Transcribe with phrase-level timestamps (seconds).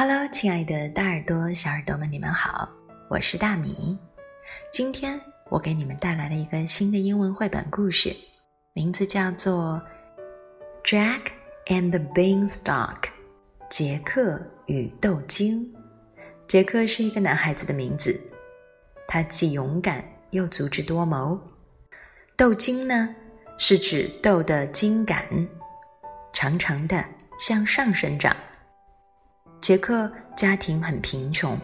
[0.00, 2.68] Hello，亲爱的大耳朵、小耳朵们，你们好，
[3.10, 3.98] 我是大米。
[4.70, 8.16] 今天我给你们带来了一个新的英文绘本故事，
[8.74, 9.82] 名字叫做
[10.88, 11.32] 《Jack
[11.66, 12.94] and the Beanstalk》。
[13.68, 15.74] 杰克与豆茎。
[16.46, 18.20] 杰克是一个男孩子的名字，
[19.08, 21.36] 他既勇敢又足智多谋。
[22.36, 23.16] 豆茎呢，
[23.58, 25.48] 是指豆的茎秆，
[26.32, 27.04] 长长的
[27.40, 28.36] 向上生长。
[29.61, 31.57] 杰克家庭很贫穷，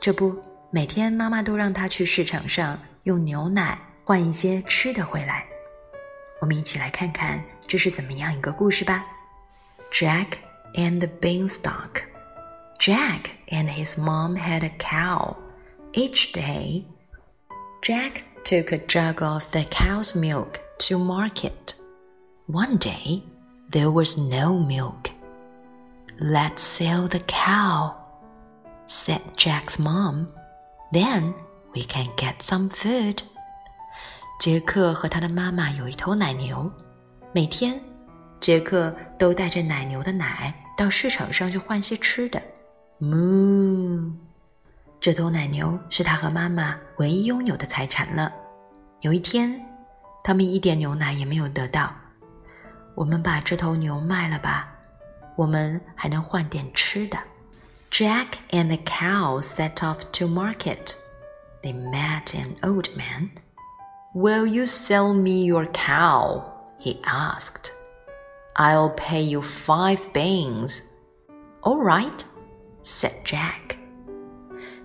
[0.00, 0.36] 这不，
[0.70, 5.44] 每天妈妈都让他去市场上用牛奶换一些吃的回来。
[6.40, 9.04] 我们一起来看看这是怎么样一个故事吧。
[9.90, 10.38] Jack
[10.74, 12.04] and the Beanstalk.
[12.78, 15.36] Jack and his mom had a cow.
[15.92, 16.84] Each day,
[17.82, 21.74] Jack took a jug of the cow's milk to market.
[22.46, 23.22] One day,
[23.70, 25.10] there was no milk.
[26.17, 27.93] Let's sell the cow,
[28.87, 30.27] said Jack's mom.
[30.93, 31.33] Then
[31.73, 33.21] we can get some food.
[34.39, 36.71] 杰克和他的妈妈有一头奶牛，
[37.33, 37.81] 每天，
[38.39, 42.41] 杰克都带着奶牛的奶到市场上去换些吃的。
[43.01, 44.13] moo，
[45.01, 48.31] 这头奶牛是他和妈妈唯一拥有的财产了。
[49.01, 49.61] 有一天，
[50.23, 51.91] 他们一点牛奶也没有得到。
[52.93, 54.71] 我们把这头牛卖了吧。
[55.36, 57.18] 我们还能换点吃的。
[57.90, 60.94] Jack and the cow set off to market.
[61.62, 63.30] They met an old man.
[64.14, 66.42] Will you sell me your cow?
[66.78, 67.72] he asked.
[68.54, 70.80] I'll pay you five beans.
[71.62, 72.24] All right,
[72.82, 73.76] said Jack.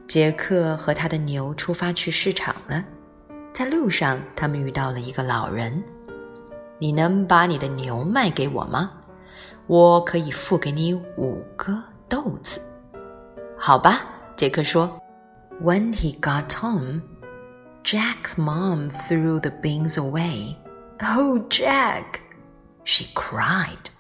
[0.08, 2.84] 杰克和他的牛出发去市场了。
[3.54, 5.84] 在路上，他们遇到了一个老人。
[6.78, 8.92] 你能把你的牛卖给我吗？
[9.71, 12.61] 我可以付给你五个豆子，
[13.57, 14.01] 好吧？
[14.35, 15.01] 杰克说。
[15.63, 17.03] When he got home,
[17.85, 20.57] Jack's mom threw the beans away.
[20.99, 22.19] Oh, Jack,
[22.83, 23.93] she cried.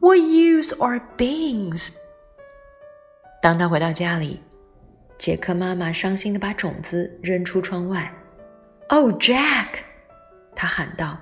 [0.00, 1.94] What use are beans?
[3.40, 4.42] 当他回到家里，
[5.16, 8.12] 杰克妈妈伤心的把种子扔出窗外。
[8.90, 9.78] Oh, Jack，
[10.54, 11.16] 他喊道：“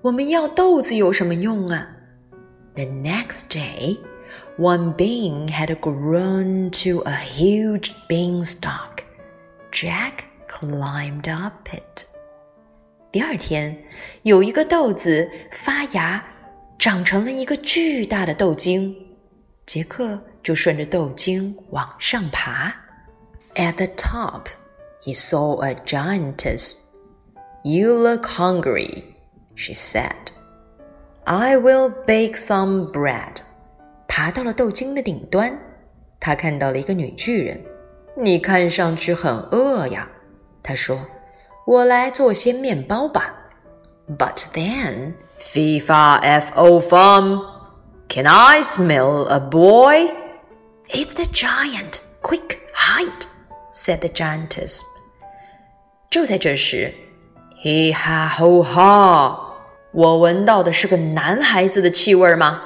[0.00, 1.88] 我们要豆子有什么用啊？”
[2.75, 3.97] The next day,
[4.57, 9.03] one bean had grown to a huge beanstalk.
[9.71, 12.05] Jack climbed up it.
[13.11, 13.75] 第二天，
[14.23, 15.29] 有一个豆子
[15.63, 16.23] 发芽，
[16.77, 18.95] 长成了一个巨大的豆茎。
[19.65, 22.73] 杰克就顺着豆茎往上爬。
[23.55, 24.47] At the top,
[25.03, 26.73] he saw a giantess.
[27.63, 29.03] You look hungry,
[29.55, 30.31] she said.
[31.25, 33.37] I will bake some bread。
[34.07, 35.57] 爬到了豆茎的顶端，
[36.19, 37.63] 他看到了一个女巨人。
[38.17, 40.09] 你看上去很饿呀，
[40.63, 43.35] 他说：“我来做些面包吧。”
[44.17, 47.45] But then, FIFA fo fum.
[48.09, 50.15] Can I smell a boy?
[50.89, 51.99] It's the giant.
[52.21, 53.27] Quick, hide!
[53.71, 54.81] said the giantess.
[56.09, 56.91] 就在这时，
[57.63, 59.42] He ha ho ha.
[59.93, 62.61] 我闻到的是个男孩子的气味吗？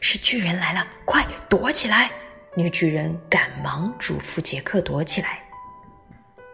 [0.00, 2.10] 是巨人来了，快躲起来！
[2.54, 5.40] 女巨人赶忙嘱咐杰克躲起来。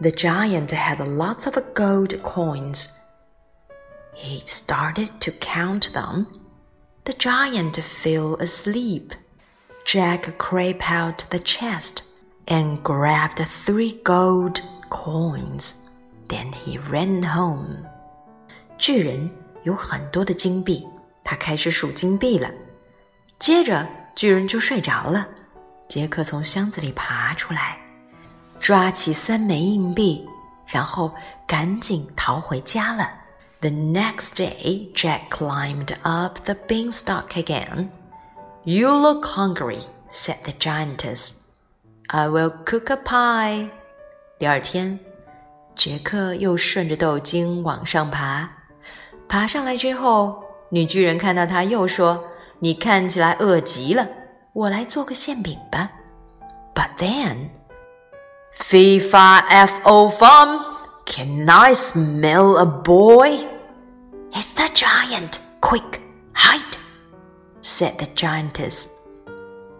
[0.00, 2.86] The giant had lots of gold coins.
[4.14, 6.26] He started to count them.
[7.04, 9.12] The giant fell asleep.
[9.84, 12.02] Jack crept out the chest
[12.46, 15.72] and grabbed three gold coins.
[16.28, 17.84] Then he ran home.
[18.78, 19.30] 巨人
[19.63, 20.87] 有很多的金币，
[21.23, 22.49] 他开始数金币了。
[23.37, 25.27] 接着，巨人就睡着了。
[25.87, 27.77] 杰克从箱子里爬出来，
[28.59, 30.27] 抓起三枚硬币，
[30.67, 31.13] 然后
[31.47, 33.09] 赶紧逃回家了。
[33.61, 37.89] The next day, Jack climbed up the beanstalk again.
[38.63, 39.81] You look hungry,
[40.13, 41.31] said the giantess.
[42.07, 43.69] I will cook a pie.
[44.37, 44.99] 第二天，
[45.75, 48.49] 杰克又顺着豆茎往上爬。
[49.29, 52.23] 爬上来之后，女巨人看到他，又说
[52.57, 54.07] ：“你看起来饿极了，
[54.53, 55.91] 我来做个馅饼吧。”
[56.73, 57.49] But then,
[58.57, 60.65] FIFA F O Fum,
[61.05, 63.45] can I smell a boy?
[64.31, 65.35] It's the giant.
[65.61, 65.99] Quick,
[66.33, 66.77] hide!
[67.61, 68.87] said the giantess.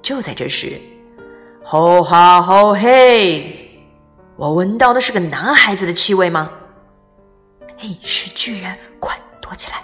[0.03, 0.79] 就在这时，
[1.63, 3.81] 吼哈吼嘿！
[4.35, 6.51] 我闻到的是个男孩子的气味吗？
[7.77, 8.77] 嘿，是巨人，
[9.40, 9.82] 躲起来！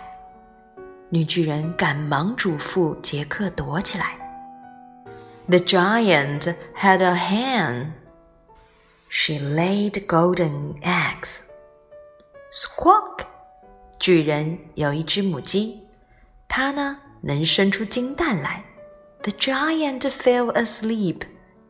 [1.09, 4.17] 女巨人赶忙嘱咐杰克躲起来。
[5.49, 7.93] The giant had a hen.
[9.09, 11.41] She laid golden eggs.
[12.53, 13.27] Squawk!
[13.99, 15.89] 巨人有一只母鸡，
[16.49, 18.63] 它呢能生出金蛋来。
[19.23, 21.23] The giant fell asleep.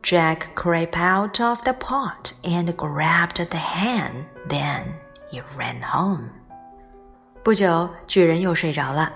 [0.02, 4.26] Jack crept out of the pot and grabbed the hen.
[4.48, 4.84] Then
[5.30, 6.30] he ran home.
[7.45, 9.13] 不久，巨人又睡着了。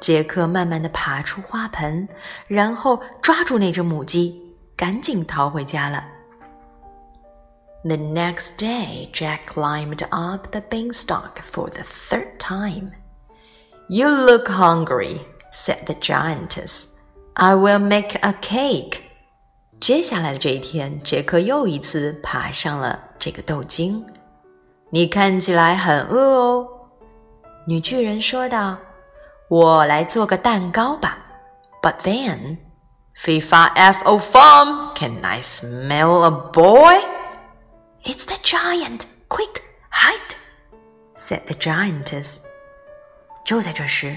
[0.00, 2.08] 杰克慢慢地爬出花盆，
[2.46, 6.02] 然后抓住那只母鸡，赶紧逃回家了。
[7.84, 12.92] The next day, Jack climbed up the beanstalk for the third time.
[13.86, 15.20] You look hungry,
[15.52, 16.86] said the giantess.
[17.34, 19.00] I will make a cake.
[19.78, 24.02] 接下来的这一天，杰克又一次爬上了这个豆茎。
[24.88, 26.68] 你看起来很饿哦，
[27.66, 28.78] 女巨人说道。
[29.48, 31.18] 我来做个蛋糕吧。
[31.82, 32.56] But then,
[33.18, 36.94] FIFA FO farm, can I smell a boy?
[38.02, 39.02] It's the giant.
[39.28, 39.60] Quick,
[39.90, 40.36] hide!
[41.14, 42.38] said the giantess.
[43.44, 44.16] 就在这时，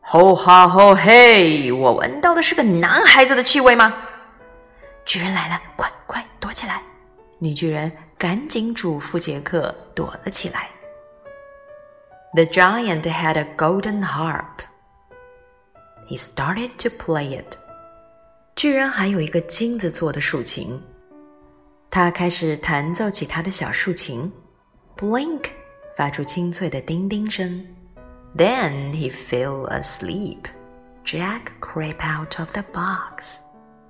[0.00, 1.72] 吼哈吼嘿！
[1.72, 3.92] 我闻到的是个男孩子的气味吗？
[5.04, 6.80] 巨人来了，快快躲起来！
[7.40, 10.68] 女巨人赶紧嘱咐杰克躲了起来。
[12.33, 14.61] The giant had a golden harp.
[16.07, 17.57] He started to play it.
[18.55, 20.79] 巨人还有一个金子做的竖琴，
[21.89, 24.31] 他开始弹奏起他的小竖琴。
[24.97, 25.45] Blink，
[25.95, 27.65] 发出清脆的叮叮声。
[28.35, 30.45] Then he fell asleep.
[31.03, 33.37] Jack crept out of the box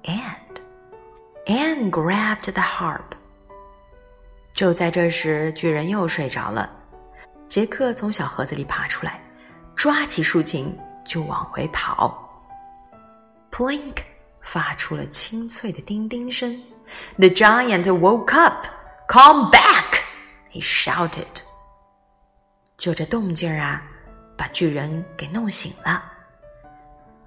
[0.04, 0.62] and
[1.46, 3.16] and grabbed the harp.
[4.54, 6.70] 就在这时，巨人又睡着了。
[7.53, 9.21] 杰克从小盒子里爬出来，
[9.77, 12.19] 抓起竖琴就往回跑。
[13.51, 13.97] Plink，
[14.41, 16.59] 发出了清脆的叮叮声。
[17.19, 18.65] The giant woke up.
[19.07, 20.01] Come back!
[20.51, 21.27] He shouted.
[22.79, 23.83] 就这动静啊，
[24.35, 26.03] 把巨人给弄醒了。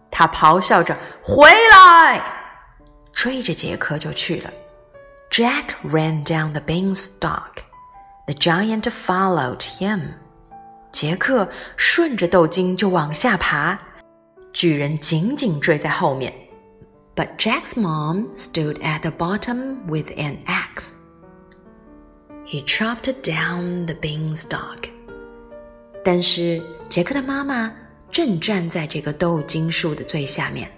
[0.10, 2.20] 他咆哮着：“回来！”
[3.14, 4.52] 追着杰克就去了。
[5.30, 7.58] Jack ran down the beanstalk.
[8.27, 10.15] The giant followed him.
[10.93, 13.79] 杰克顺着豆茎就往下爬，
[14.53, 16.33] 巨人紧紧追在后面。
[17.15, 20.93] But Jack's mom stood at the bottom with an axe.
[22.47, 24.91] He chopped down the beanstalk.
[26.03, 27.73] 但是杰克的妈妈
[28.11, 30.71] 正站在这个豆茎树的最下面，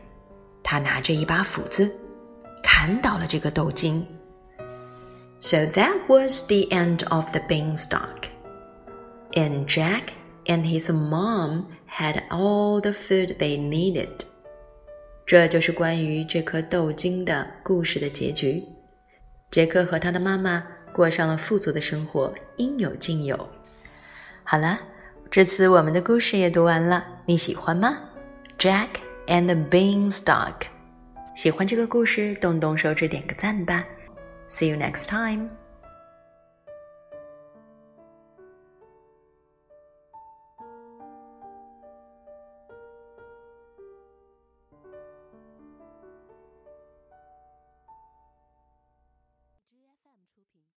[0.62, 1.90] 她拿着一把斧子，
[2.62, 4.06] 砍倒了这个豆茎。
[5.39, 8.29] So that was the end of the beanstalk,
[9.33, 10.13] and Jack
[10.47, 14.25] and his mom had all the food they needed.
[15.25, 18.63] 这就是关于这颗豆茎的故事的结局。
[19.51, 23.47] 杰克和他的妈妈过上了富足的生活，应有尽有。
[24.43, 24.79] 好了，
[25.29, 27.99] 这次我们的故事也读完了，你喜欢吗
[28.57, 28.87] ？Jack
[29.27, 30.67] and the Beanstalk，
[31.35, 33.85] 喜欢这个故事，动动手指点个赞吧。
[34.47, 35.57] See you next time.